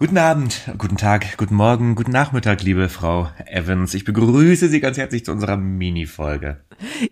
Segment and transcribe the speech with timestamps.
[0.00, 3.94] Guten Abend, guten Tag, guten Morgen, guten Nachmittag, liebe Frau Evans.
[3.94, 6.58] Ich begrüße Sie ganz herzlich zu unserer Mini-Folge.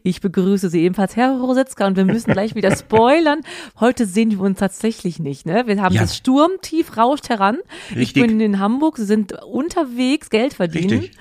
[0.05, 3.41] Ich begrüße Sie ebenfalls, Herr Rositzka, und wir müssen gleich wieder spoilern.
[3.81, 5.65] Heute sehen wir uns tatsächlich nicht, ne?
[5.67, 6.03] Wir haben Ja.
[6.03, 7.59] das Sturmtief rauscht heran.
[7.91, 8.25] Ich Richtig.
[8.29, 11.01] bin in Hamburg, Sie sind unterwegs, Geld verdienen.
[11.01, 11.19] Richtig.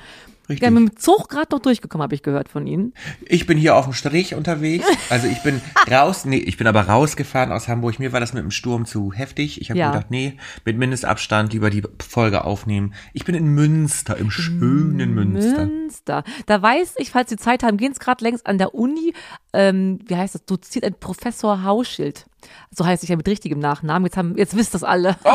[0.50, 0.66] Richtig.
[0.68, 2.94] haben mit dem Zug gerade noch durchgekommen, habe ich gehört von Ihnen.
[3.25, 4.86] Ich bin hier auf dem Strich unterwegs.
[5.09, 8.00] Also ich bin raus, nee, ich bin aber rausgefahren aus Hamburg.
[8.00, 9.59] Mir war das mit dem Sturm zu heftig.
[9.62, 9.91] Ich habe Ja.
[9.91, 12.94] gedacht, nee, mit Mindestabstand lieber die Folge aufnehmen.
[13.13, 15.66] Ich bin in Münster, im schönen Münster.
[15.66, 16.23] Münster.
[16.45, 19.14] Da weiß ich, falls Sie Zeit haben, gehen es gerade längst an der Uni,
[19.53, 22.25] ähm, wie heißt das, doziert ein Professor Hauschild.
[22.70, 24.05] So heißt ich ja mit richtigem Nachnamen.
[24.05, 25.16] Jetzt, haben, jetzt wisst das alle.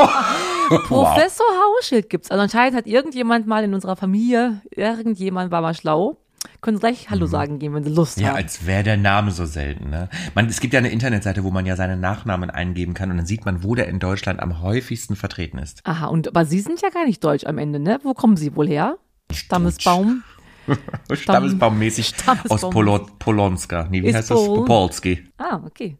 [0.86, 2.30] Professor Hauschild gibt's.
[2.30, 6.16] Also anscheinend hat irgendjemand mal in unserer Familie, irgendjemand war mal schlau.
[6.62, 8.22] Können Sie gleich Hallo sagen gehen, wenn Sie Lust Mhm.
[8.22, 8.36] Ja, haben.
[8.36, 9.90] als wäre der Name so selten.
[9.90, 10.08] Ne?
[10.34, 13.26] Man, es gibt ja eine Internetseite, wo man ja seinen Nachnamen eingeben kann und dann
[13.26, 15.80] sieht man, wo der in Deutschland am häufigsten vertreten ist.
[15.84, 17.98] Aha, und aber Sie sind ja gar nicht deutsch am Ende, ne?
[18.02, 18.96] Wo kommen Sie wohl her?
[19.32, 20.22] Stammesbaum.
[21.12, 23.86] Stammesbaummäßig Stammesbaum- aus Polo, Polonska.
[23.90, 24.36] Nee, wie heißt das?
[24.38, 25.24] Pol- Popolski.
[25.38, 25.96] Ah, okay.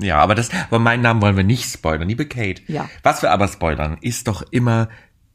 [0.00, 2.62] Ja, aber das, aber meinen Namen wollen wir nicht spoilern, liebe Kate.
[2.68, 2.88] Ja.
[3.02, 4.88] Was wir aber spoilern, ist doch immer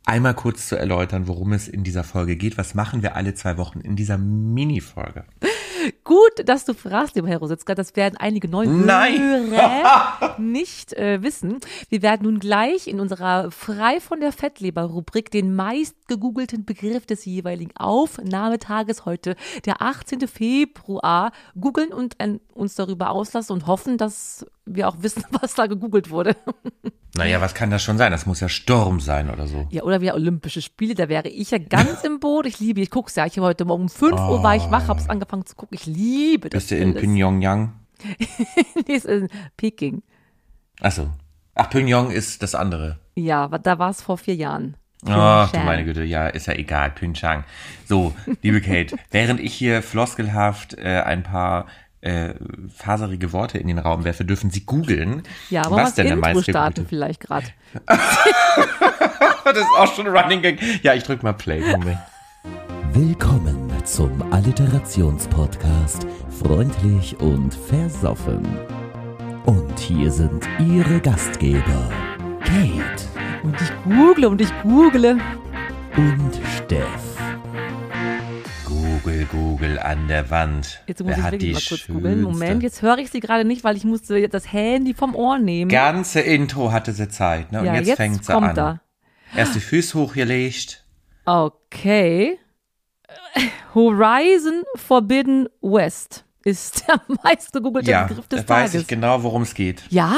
[0.05, 2.57] einmal kurz zu erläutern, worum es in dieser Folge geht.
[2.57, 5.25] Was machen wir alle zwei Wochen in dieser Mini-Folge?
[6.03, 7.75] Gut, dass du fragst, lieber Herr Rositzka.
[7.75, 9.19] Das werden einige neue Nein.
[9.19, 11.59] Hörer nicht äh, wissen.
[11.89, 17.25] Wir werden nun gleich in unserer Frei von der Fettleber-Rubrik den meist gegoogelten Begriff des
[17.25, 20.27] jeweiligen Aufnahmetages heute, der 18.
[20.27, 25.67] Februar, googeln und äh, uns darüber auslassen und hoffen, dass wir auch wissen, was da
[25.67, 26.35] gegoogelt wurde.
[27.17, 28.11] Naja, was kann das schon sein?
[28.11, 29.67] Das muss ja Sturm sein oder so.
[29.69, 32.45] Ja, oder wie Olympische Spiele, da wäre ich ja ganz im Boot.
[32.45, 33.25] Ich liebe, ich guck's ja.
[33.25, 35.77] Ich habe heute Morgen um 5 Uhr war ich wach, hab's angefangen zu gucken.
[35.79, 36.49] Ich liebe das.
[36.49, 37.01] Bist du in alles.
[37.01, 37.73] Pyongyang?
[38.87, 40.03] Nee, ist in Peking.
[40.81, 41.09] Achso.
[41.55, 42.99] Ach, Pyongyang ist das andere.
[43.15, 44.75] Ja, da war es vor vier Jahren.
[45.07, 45.65] Ach, du Pyeongchang.
[45.65, 47.43] meine Güte, ja, ist ja egal, Pyeongchang.
[47.85, 51.67] So, liebe Kate, während ich hier floskelhaft äh, ein paar
[52.01, 52.33] äh,
[52.75, 56.15] faserige Worte in den Raum werfe, dürfen Sie googeln, Ja, aber was was denn der
[56.17, 57.47] Intro meiste starten vielleicht gerade.
[59.45, 60.59] Das ist auch schon Running Gag.
[60.83, 61.59] Ja, ich drück mal Play.
[61.61, 61.99] Moment.
[62.95, 68.47] Willkommen zum Alliterationspodcast Freundlich und Versoffen.
[69.45, 71.91] Und hier sind Ihre Gastgeber
[72.45, 73.03] Kate
[73.43, 75.19] Und ich google und ich google.
[75.97, 77.17] und Steff.
[78.63, 80.81] Google, Google an der Wand.
[80.87, 81.91] Jetzt muss Wer ich hat wirklich die mal kurz schönste?
[81.91, 82.21] googeln.
[82.21, 85.37] Moment, jetzt höre ich sie gerade nicht, weil ich musste jetzt das Handy vom Ohr
[85.37, 85.69] nehmen.
[85.69, 87.59] Ganze Intro hatte sie Zeit, ne?
[87.59, 88.79] Und ja, jetzt, jetzt fängt sie kommt an.
[89.35, 90.85] Erst die Füße hochgelegt.
[91.25, 92.39] Okay.
[93.73, 98.81] Horizon Forbidden West ist der meist gegoogelte Ja, Begriff des da weiß Tages.
[98.83, 99.83] ich genau, worum es geht.
[99.89, 100.15] Ja?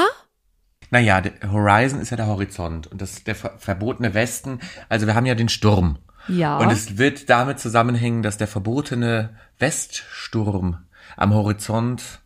[0.90, 4.60] Naja, der Horizon ist ja der Horizont und das ist der ver verbotene Westen.
[4.88, 5.98] Also wir haben ja den Sturm.
[6.28, 6.58] Ja.
[6.58, 10.78] Und es wird damit zusammenhängen, dass der verbotene Weststurm
[11.16, 12.20] am Horizont,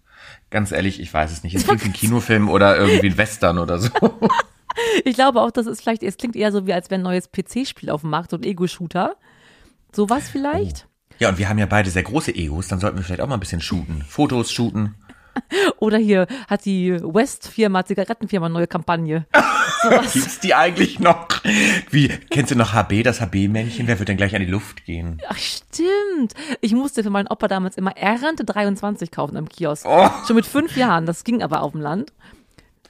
[0.51, 3.59] ganz ehrlich, ich weiß es nicht, es klingt wie ein Kinofilm oder irgendwie ein Western
[3.59, 3.89] oder so.
[5.05, 7.31] Ich glaube auch, das ist vielleicht, es klingt eher so, wie als wäre ein neues
[7.31, 9.17] PC-Spiel auf dem Markt, so ein Ego-Shooter.
[9.93, 10.89] Sowas vielleicht?
[11.19, 13.35] Ja, und wir haben ja beide sehr große Egos, dann sollten wir vielleicht auch mal
[13.35, 14.03] ein bisschen shooten.
[14.09, 14.95] Fotos shooten.
[15.79, 19.27] Oder hier hat die West-Firma, Zigarettenfirma, eine neue Kampagne.
[20.13, 21.29] Gibt's die eigentlich noch?
[21.91, 23.87] Wie, kennst du noch HB, das HB-Männchen?
[23.87, 25.21] Wer wird denn gleich an die Luft gehen?
[25.29, 26.35] Ach, stimmt.
[26.61, 29.87] Ich musste für meinen Opa damals immer Ernte 23 kaufen am Kiosk.
[29.89, 30.09] Oh.
[30.27, 31.07] Schon mit fünf Jahren.
[31.07, 32.13] Das ging aber auf dem Land.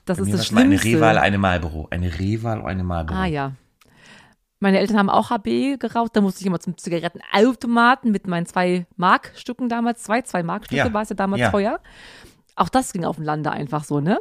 [0.04, 0.98] Das ist Mir das mal eine Schlimmste.
[0.98, 1.86] Reval, eine Marlboro.
[1.90, 3.18] Eine Reval, eine Marlboro.
[3.18, 3.52] ah ja.
[4.62, 6.14] Meine Eltern haben auch HB geraucht.
[6.14, 10.04] Da musste ich immer zum Zigarettenautomaten mit meinen zwei Markstücken damals.
[10.04, 10.92] Zwei, zwei Markstücke Ja.
[10.92, 11.50] war es ja damals Ja.
[11.50, 11.80] teuer.
[12.54, 14.20] Auch das ging auf dem Lande einfach so, ne?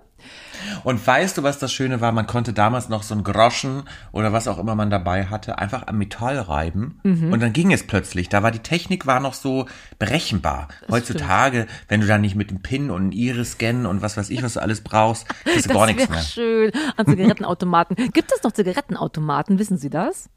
[0.86, 2.12] Und weißt du, was das Schöne war?
[2.14, 3.84] Man konnte damals noch so ein Groschen
[4.14, 7.34] oder was auch immer man dabei hatte, einfach am Metall reiben Mhm.
[7.34, 8.30] und dann ging es plötzlich.
[8.30, 9.66] Da war die Technik war noch so
[10.00, 10.70] berechenbar.
[10.90, 14.30] Heutzutage, wenn du da nicht mit dem Pin und einem Iris scannen und was weiß
[14.30, 16.22] ich, was du alles brauchst, kriegst du Das gar nichts mehr.
[16.22, 16.72] schön.
[16.96, 17.96] An Zigarettenautomaten.
[18.14, 19.60] Gibt es noch Zigarettenautomaten?
[19.60, 20.30] Wissen Sie das?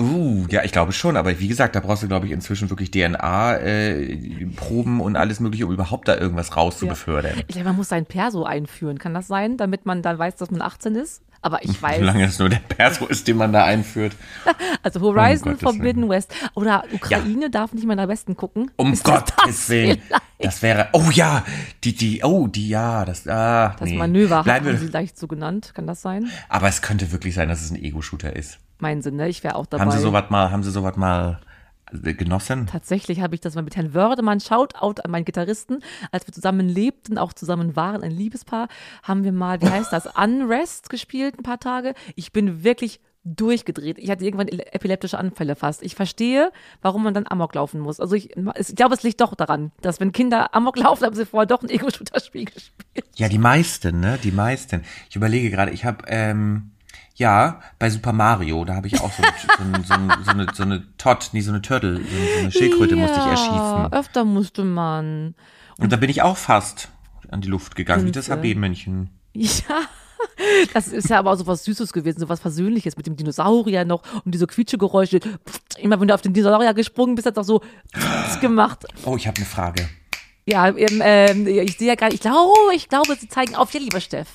[0.00, 2.90] Uh, ja, ich glaube schon, aber wie gesagt, da brauchst du, glaube ich, inzwischen wirklich
[2.90, 7.34] DNA-Proben und alles mögliche, um überhaupt da irgendwas rauszubefördern.
[7.48, 8.98] Ich glaube, man muss sein Perso einführen.
[8.98, 11.20] Kann das sein, damit man dann weiß, dass man 18 ist?
[11.42, 11.98] Aber ich weiß.
[12.00, 14.14] Solange es nur der Perso ist, den man da einführt.
[14.82, 16.32] Also Horizon Um Forbidden West.
[16.54, 18.70] Oder Ukraine darf nicht mehr nach Westen gucken.
[18.76, 20.00] Um Ist Gottes das Willen.
[20.00, 20.22] vielleicht?
[20.38, 21.44] Das wäre, oh ja,
[21.84, 23.98] die, die, oh, die, ja, das, ah, Das nee.
[23.98, 25.72] Manöver Bleiben haben sie wir, leicht so genannt.
[25.74, 26.30] Kann das sein?
[26.48, 28.58] aber es könnte wirklich sein, dass es ein Ego-Shooter ist.
[28.80, 29.28] Mein Sinn, ne?
[29.28, 29.84] Ich wäre auch dabei.
[29.84, 31.40] Haben Sie sowas mal, haben Sie sowas mal
[31.92, 32.66] äh, genossen?
[32.66, 35.80] Tatsächlich habe ich das mal mit Herrn Wördemann, Shoutout an meinen Gitarristen,
[36.12, 38.68] als wir zusammen lebten, auch zusammen waren, ein Liebespaar,
[39.02, 41.94] haben wir mal, wie heißt das, Unrest gespielt, ein paar Tage.
[42.14, 43.98] Ich bin wirklich durchgedreht.
[43.98, 45.82] Ich hatte irgendwann epileptische Anfälle fast.
[45.82, 46.50] Ich verstehe,
[46.80, 48.00] warum man dann Amok laufen muss.
[48.00, 51.26] Also ich, ich glaube, es liegt doch daran, dass wenn Kinder Amok laufen, haben sie
[51.26, 53.04] vorher doch ein Ego-Shooter-Spiel gespielt.
[53.16, 54.18] Ja, die meisten, ne?
[54.22, 54.84] Die meisten.
[55.10, 56.70] Ich überlege gerade, ich habe ähm,
[57.20, 59.22] ja bei Super Mario, da habe ich auch so,
[59.58, 59.94] so, so,
[60.24, 63.26] so, eine so eine Tot, nee, so eine Turtle, so, eine Schildkröte ja, musste ich
[63.26, 63.92] erschießen.
[63.92, 65.34] öfter musste man.
[65.78, 66.88] Und da bin ich auch fast
[67.30, 68.28] an die Luft gegangen, wie das?
[68.28, 69.10] HB-Männchen.
[69.34, 69.52] Ja.
[70.74, 73.86] Das ist ja aber auch so was Süßes gewesen, so was Versöhnliches mit dem Dinosaurier
[73.86, 75.18] noch und diese Quietschegeräusche.
[75.78, 77.62] Immer wenn du auf den Dinosaurier gesprungen bist, hat auch so
[78.40, 78.84] gemacht.
[79.06, 79.88] Oh, ich habe eine Frage.
[80.44, 83.80] Ja, ähm, ähm, ich sehe ja gerade, ich glaube, ich glaube, sie zeigen auf, ja,
[83.80, 84.28] lieber Steff.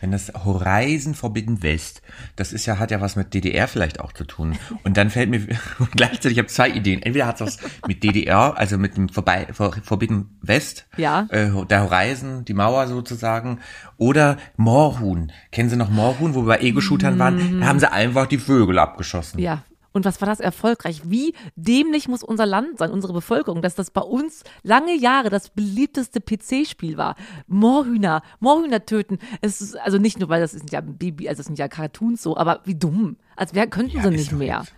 [0.00, 2.02] Wenn das Horizon Forbidden West,
[2.36, 4.56] das ist ja, hat ja was mit DDR vielleicht auch zu tun.
[4.84, 5.40] Und dann fällt mir
[5.96, 7.02] gleichzeitig, ich habe zwei Ideen.
[7.02, 11.26] Entweder hat es was mit DDR, also mit dem Vorbei, For, Forbidden West, Ja.
[11.30, 13.60] äh, der Horizon, die Mauer sozusagen,
[13.96, 15.32] oder Moorhuhn.
[15.52, 17.60] Kennen Sie noch Moorhuhn, wo wir bei Ego-Shootern waren?
[17.60, 19.38] Da haben sie einfach die Vögel abgeschossen.
[19.40, 19.62] Ja.
[19.96, 21.00] Und was war das erfolgreich?
[21.06, 25.48] Wie dämlich muss unser Land sein, unsere Bevölkerung, dass das bei uns lange Jahre das
[25.48, 27.16] beliebteste PC-Spiel war.
[27.46, 29.18] Moorhühner, Moorhühner töten.
[29.40, 32.22] Es ist, also nicht nur, weil das sind ja Baby, also das sind ja Cartoons
[32.22, 33.16] so, aber wie dumm.
[33.36, 34.58] Als wer könnten Ja, sie nicht mehr.
[34.58, 34.74] jetzt.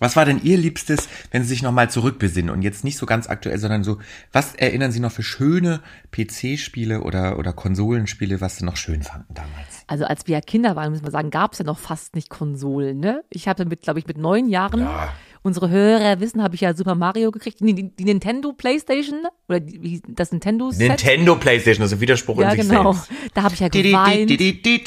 [0.00, 3.28] Was war denn Ihr Liebstes, wenn Sie sich nochmal zurückbesinnen und jetzt nicht so ganz
[3.28, 3.98] aktuell, sondern so,
[4.32, 5.80] was erinnern Sie noch für schöne
[6.10, 9.84] PC-Spiele oder, oder Konsolenspiele, was Sie noch schön fanden damals?
[9.86, 12.30] Also als wir ja Kinder waren, muss man sagen, gab es ja noch fast nicht
[12.30, 12.98] Konsolen.
[12.98, 13.22] Ne?
[13.30, 15.12] Ich hatte mit, glaube ich, mit neun Jahren, Ja.
[15.42, 17.60] unsere Hörer wissen, habe ich ja Super Mario gekriegt.
[17.60, 20.88] Nee, die, die Nintendo Playstation oder die, das Nintendo Set.
[20.88, 22.92] Nintendo Playstation, das ist ein Widerspruch ja, in sich genau.
[22.92, 23.10] selbst.
[23.34, 24.30] Da habe ich ja geweint.
[24.30, 24.84] di, di, di, di.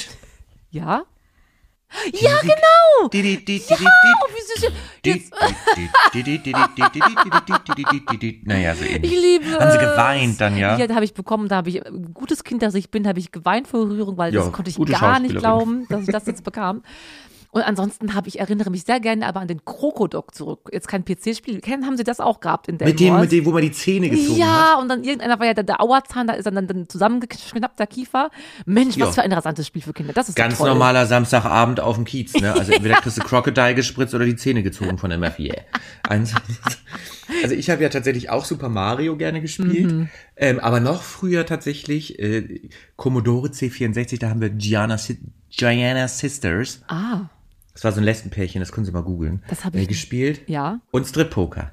[0.71, 1.03] Ja?
[2.13, 3.09] Ja, genau!
[3.69, 4.71] Ja, wie süß.
[8.43, 9.13] Naja, so ähnlich.
[9.13, 10.77] Ich liebe Haben sie geweint dann, ja?
[10.77, 11.81] Ja, da habe ich bekommen, da habe ich,
[12.13, 15.19] gutes Kind, das ich bin, habe ich geweint vor Rührung, weil das konnte ich gar
[15.19, 16.83] nicht glauben, dass ich das jetzt bekam.
[17.53, 20.69] Und ansonsten habe ich, erinnere mich sehr gerne aber an den Krokodok zurück.
[20.73, 21.61] Jetzt kein PC-Spiel.
[21.61, 23.71] Kennen, haben Sie das auch gehabt in der Mit dem, mit dem, wo man die
[23.71, 24.81] Zähne gezogen Ja, hat?
[24.81, 28.31] und dann irgendeiner war ja der, der Auerzahn, da ist dann, dann zusammengeschnappt, der Kiefer.
[28.65, 29.05] Mensch, Ja.
[29.07, 30.13] was für ein rasantes Spiel für Kinder.
[30.13, 30.67] Das ist Ganz toll.
[30.69, 32.53] normaler Samstagabend auf dem Kiez, ne?
[32.53, 35.53] Also entweder kriegst du Crocodile gespritzt oder die Zähne gezogen von der Mafia.
[36.09, 36.33] Eins-
[37.43, 40.09] Also ich habe ja tatsächlich auch Super Mario gerne gespielt, Mhm.
[40.35, 42.61] ähm, aber noch früher tatsächlich äh,
[42.95, 44.97] Commodore C64, da haben wir Gianna,
[45.49, 46.81] Gianna Sisters.
[46.87, 47.29] Ah,
[47.73, 49.43] Das war so ein Lesbenpärchen, das können Sie mal googeln.
[49.49, 50.41] Das hab äh, ich- gespielt.
[50.47, 50.79] ja.
[50.91, 51.71] Und Strip Poker.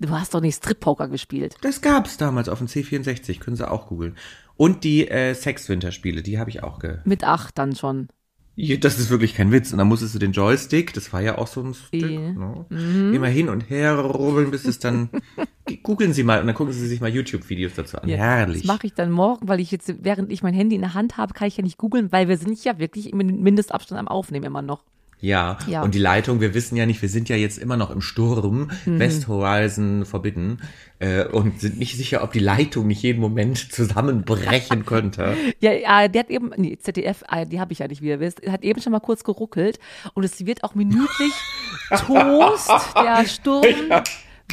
[0.00, 1.54] Du hast doch nicht Strip-Poker gespielt.
[1.60, 4.16] Das gab's damals auf dem C64, können Sie auch googeln.
[4.56, 8.08] Und die äh, Sex-Winter-Spiele, die habe ich auch ge Mit acht dann schon.
[8.56, 9.70] Ja, Das ist wirklich kein Witz.
[9.70, 12.18] Und dann musstest du den Joystick, das war ja auch so ein Stück, Ja.
[12.32, 12.66] ne?
[13.14, 15.08] immer hin und her rubbeln, bis es dann.
[15.84, 18.08] Googeln Sie mal und dann gucken Sie sich mal YouTube-Videos dazu an.
[18.08, 18.62] Ja, Herrlich.
[18.62, 21.16] Das mache ich dann morgen, weil ich jetzt, während ich mein Handy in der Hand
[21.16, 24.46] habe, kann ich ja nicht googeln, weil wir sind ja wirklich im Mindestabstand am Aufnehmen
[24.46, 24.82] immer noch.
[25.22, 25.56] Ja.
[25.68, 25.82] Ja.
[25.82, 28.70] und die Leitung, wir wissen ja nicht, wir sind ja jetzt immer noch im Sturm,
[28.84, 28.98] Mhm.
[28.98, 30.60] West Horizon Forbidden,
[30.98, 35.36] äh, und sind nicht sicher, ob die Leitung nicht jeden Moment zusammenbrechen könnte.
[35.60, 38.20] Ja, ja, der hat eben, nee, ZDF, ah, die habe ich ja nicht, wie ihr
[38.20, 39.78] wisst, hat eben schon mal kurz geruckelt
[40.14, 41.32] und es wird auch minütlich
[42.06, 43.64] Toast, der Sturm,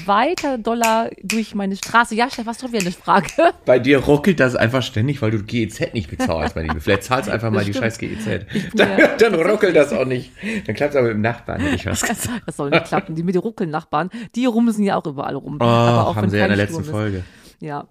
[0.05, 2.15] weiter doller durch meine Straße.
[2.15, 3.27] Ja, Steff, was doch wieder eine Frage.
[3.65, 6.79] Bei dir ruckelt das einfach ständig, weil du GEZ nicht bezahlst, mein Lieber.
[6.79, 7.85] Vielleicht zahlst einfach mal die stimmt.
[7.85, 8.45] scheiß GEZ.
[8.75, 10.31] Dann, ja dann ruckelt das auch nicht.
[10.65, 12.41] Dann klappt es aber mit dem Nachbarn, hätte ich was gesagt.
[12.45, 13.15] Das soll nicht klappen.
[13.15, 15.57] Die mit den Ruckelnachbarn, die rumsen ja auch überall rum.
[15.59, 16.89] Oh, Aber auch haben sie ja in der letzten ist.
[16.89, 17.23] Folge.
[17.59, 17.87] Ja.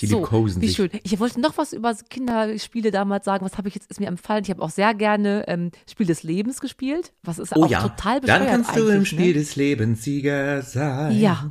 [0.00, 0.76] Die so, liebkosen wie sich.
[0.76, 0.90] schön.
[1.02, 3.44] Ich wollte noch was über Kinderspiele damals sagen.
[3.44, 4.42] Was habe ich jetzt, ist mir empfallen.
[4.44, 7.12] Ich habe auch sehr gerne ähm, Spiel des Lebens gespielt.
[7.22, 9.32] Was ist Oh auch ja, total bescheuert dann kannst du im eigentlich, Spiel ne?
[9.34, 11.18] des Lebens Sieger sein.
[11.18, 11.50] Ja.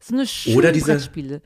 [0.00, 1.42] So eine schöne Oder diese- Brettspiele.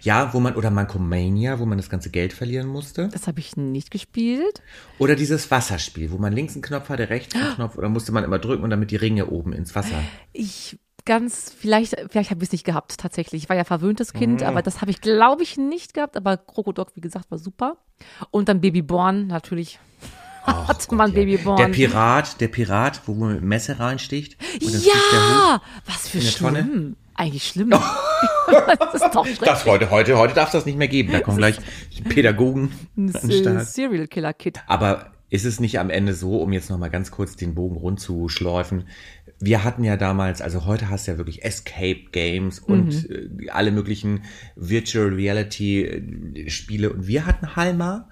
[0.00, 3.08] Ja, wo man, oder Mankomania, wo man das ganze Geld verlieren musste.
[3.08, 4.62] Das habe ich nicht gespielt.
[4.98, 8.24] Oder dieses Wasserspiel, wo man links einen Knopf hatte, rechts einen Knopf, oder musste man
[8.24, 10.02] immer drücken und damit die Ringe oben ins Wasser.
[10.32, 13.44] Ich ganz, vielleicht, vielleicht habe ich es nicht gehabt, tatsächlich.
[13.44, 14.46] Ich war ja verwöhntes Kind, Mhm.
[14.46, 16.16] aber das habe ich, glaube ich, nicht gehabt.
[16.16, 17.76] Aber Krokodok, wie gesagt, war super.
[18.30, 19.78] Und dann Babyborn, natürlich.
[20.44, 21.56] Hat man Babyborn.
[21.56, 24.36] Der Pirat, der Pirat, wo man mit Messer reinsticht.
[24.60, 26.96] Ja, was für schlimm.
[27.14, 27.70] Eigentlich schlimm.
[28.48, 29.66] das ist doch Das schrecklich.
[29.66, 31.12] heute, heute, heute darf es das nicht mehr geben.
[31.12, 31.58] Da kommen gleich
[32.08, 33.64] Pädagogen Ein.
[33.64, 34.60] Serial Killer Kid.
[34.66, 38.00] Aber ist es nicht am Ende so, um jetzt nochmal ganz kurz den Bogen rund
[38.00, 38.88] zu schläufen?
[39.44, 43.72] Wir hatten ja damals, also heute hast du ja wirklich Escape Games und äh, alle
[43.72, 44.22] möglichen
[44.54, 46.92] Virtual Reality äh, Spiele.
[46.92, 48.08] Und wir hatten Halma,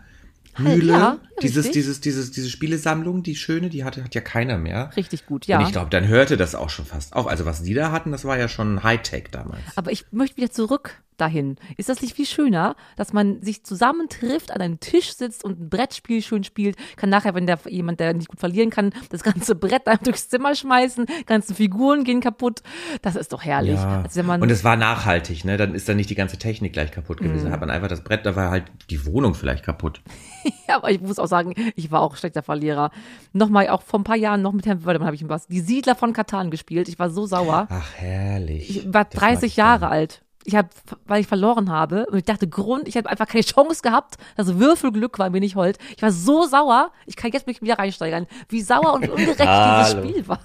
[0.58, 1.72] Mühle, ja, dieses, richtig.
[1.72, 4.90] dieses, dieses, diese Spielesammlung, die schöne, die hatte, hat ja keiner mehr.
[4.96, 5.62] Richtig gut, Und ja.
[5.62, 7.26] ich glaube, dann hörte das auch schon fast auf.
[7.26, 9.62] Also was die da hatten, das war ja schon Hightech damals.
[9.76, 11.56] Aber ich möchte wieder zurück dahin.
[11.76, 15.68] Ist das nicht viel schöner, dass man sich zusammentrifft, an einem Tisch sitzt und ein
[15.68, 19.54] Brettspiel schön spielt, kann nachher, wenn der jemand, der nicht gut verlieren kann, das ganze
[19.54, 22.62] Brett einfach durchs Zimmer schmeißen, ganzen Figuren gehen kaputt.
[23.02, 23.74] Das ist doch herrlich.
[23.74, 24.02] Ja.
[24.02, 25.56] Also und es war nachhaltig, ne?
[25.56, 27.48] Dann ist dann nicht die ganze Technik gleich kaputt gewesen.
[27.48, 27.52] Mhm.
[27.52, 30.00] Hat man einfach das Brett, da war halt die Wohnung vielleicht kaputt.
[30.68, 32.90] ja, aber ich muss auch sagen, ich war auch schlechter Verlierer.
[33.32, 35.46] Nochmal, auch vor ein paar Jahren noch mit Herrn Wördemann habe ich was.
[35.46, 36.88] Die Siedler von Katan gespielt.
[36.88, 37.66] Ich war so sauer.
[37.70, 38.70] Ach, herrlich.
[38.70, 40.22] Ich war Das mag 30 ich Jahre alt.
[40.50, 40.68] Ich habe,
[41.06, 44.16] weil ich verloren habe und ich dachte, Grund, ich habe einfach keine Chance gehabt.
[44.36, 45.78] Also Würfelglück war mir nicht hold.
[45.96, 46.90] Ich war so sauer.
[47.06, 49.90] Ich kann jetzt mich wieder reinsteigern, wie sauer und ungerecht dieses.
[49.92, 50.40] Spiel war.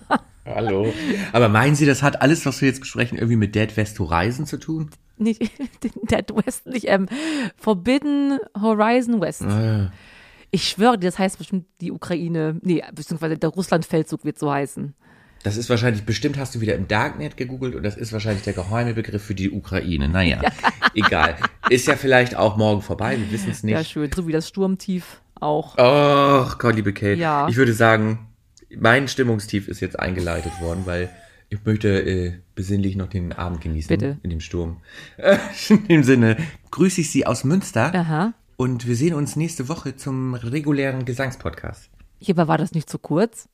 [0.46, 0.94] Hallo.
[1.34, 4.46] Aber meinen Sie, das hat alles, was wir jetzt besprechen, irgendwie mit Dead West Horizon
[4.46, 4.92] zu tun?
[5.18, 5.42] Nicht
[5.84, 7.08] Dead West, nicht ähm,
[7.58, 9.42] Forbidden Horizon West.
[9.42, 9.88] Äh,
[10.52, 14.94] Ich schwöre dir, das heißt bestimmt die Ukraine, nee, beziehungsweise der Russlandfeldzug wird so heißen.
[15.46, 18.54] Das ist wahrscheinlich, bestimmt hast du wieder im Darknet gegoogelt und das ist wahrscheinlich der
[18.54, 20.10] geheime Begriff für die Ukraine.
[20.10, 20.42] Naja,
[20.96, 21.36] egal.
[21.70, 23.92] Ist ja vielleicht auch morgen vorbei, wir wissen es Ja, nicht.
[23.92, 24.10] schön.
[24.12, 25.78] So wie das Sturmtief auch.
[25.78, 27.20] Ach Gott, liebe Kate.
[27.20, 27.48] Ja.
[27.48, 28.28] Ich würde sagen,
[28.76, 31.10] mein Stimmungstief ist jetzt eingeleitet worden, weil
[31.50, 33.90] ich möchte äh, besinnlich noch den Abend genießen.
[33.90, 34.18] Bitte.
[34.24, 34.78] In dem Sturm.
[35.70, 36.38] In dem Sinne,
[36.72, 37.94] grüße ich Sie aus Münster.
[37.94, 38.34] Aha.
[38.58, 41.92] Und wir sehen uns nächste Woche zum regulären Gesangspodcast.
[42.20, 43.48] Hierbei war das nicht zu kurz.